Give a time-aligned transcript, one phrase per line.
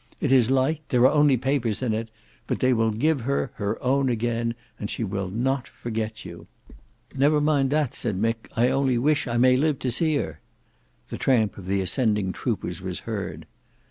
[0.19, 2.09] It is light; there are only papers in it;
[2.47, 6.47] but they will give her her own again, and she will not forget you."
[7.15, 8.49] "Never mind that," said Mick.
[8.55, 10.39] "I only wish I may live to see her."
[11.09, 13.45] The tramp of the ascending troopers was heard.